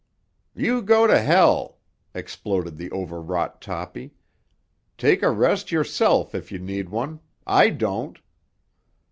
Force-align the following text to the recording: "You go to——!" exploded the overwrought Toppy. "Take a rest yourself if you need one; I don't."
"You 0.55 0.81
go 0.81 1.05
to——!" 1.05 1.73
exploded 2.19 2.75
the 2.77 2.91
overwrought 2.91 3.61
Toppy. 3.61 4.15
"Take 4.97 5.21
a 5.21 5.29
rest 5.29 5.71
yourself 5.71 6.33
if 6.33 6.51
you 6.51 6.57
need 6.57 6.89
one; 6.89 7.19
I 7.45 7.69
don't." 7.69 8.17